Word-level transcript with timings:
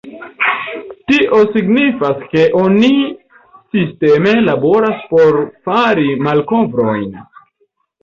Tio 1.11 1.41
signifas 1.57 2.23
ke 2.31 2.47
oni 2.63 2.91
sisteme 3.61 4.35
laboras 4.49 5.07
por 5.15 5.41
fari 5.71 6.11
malkovrojn. 6.27 7.11